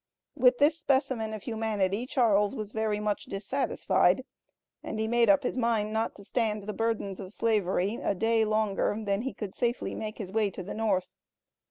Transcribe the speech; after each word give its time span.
With 0.35 0.57
this 0.57 0.79
specimen 0.79 1.31
of 1.31 1.43
humanity, 1.43 2.07
Charles 2.07 2.55
was 2.55 2.71
very 2.71 2.99
much 2.99 3.25
dissatisfied, 3.25 4.25
and 4.81 4.99
he 4.99 5.07
made 5.07 5.29
up 5.29 5.43
his 5.43 5.57
mind 5.57 5.93
not 5.93 6.15
to 6.15 6.23
stand 6.23 6.63
the 6.63 6.73
burdens 6.73 7.19
of 7.19 7.31
Slavery 7.31 7.99
a 8.01 8.15
day 8.15 8.43
longer 8.43 8.97
than 8.99 9.21
he 9.21 9.33
could 9.35 9.53
safely 9.53 9.93
make 9.93 10.17
his 10.17 10.31
way 10.31 10.49
to 10.49 10.63
the 10.63 10.73
North. 10.73 11.09